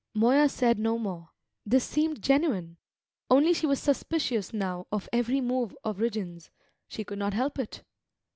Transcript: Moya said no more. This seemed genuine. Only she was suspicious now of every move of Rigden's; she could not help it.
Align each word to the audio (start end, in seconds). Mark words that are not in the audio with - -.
Moya 0.15 0.49
said 0.49 0.79
no 0.79 0.97
more. 0.97 1.29
This 1.63 1.83
seemed 1.83 2.23
genuine. 2.23 2.77
Only 3.29 3.53
she 3.53 3.67
was 3.67 3.79
suspicious 3.79 4.51
now 4.51 4.87
of 4.91 5.07
every 5.13 5.41
move 5.41 5.75
of 5.83 5.99
Rigden's; 5.99 6.49
she 6.87 7.03
could 7.03 7.19
not 7.19 7.35
help 7.35 7.59
it. 7.59 7.83